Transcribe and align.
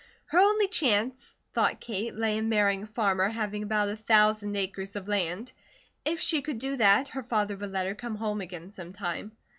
Her 0.25 0.39
only 0.39 0.67
chance, 0.67 1.35
thought 1.53 1.79
Kate, 1.79 2.15
lay 2.15 2.35
in 2.39 2.49
marrying 2.49 2.81
a 2.81 2.87
farmer 2.87 3.29
having 3.29 3.61
about 3.61 3.87
a 3.87 3.95
thousand 3.95 4.55
acres 4.55 4.95
of 4.95 5.07
land. 5.07 5.53
If 6.03 6.19
she 6.21 6.41
could 6.41 6.57
do 6.57 6.75
that, 6.77 7.09
her 7.09 7.21
father 7.21 7.55
would 7.55 7.71
let 7.71 7.85
her 7.85 7.93
come 7.93 8.15
home 8.15 8.41
again 8.41 8.71
sometime. 8.71 9.31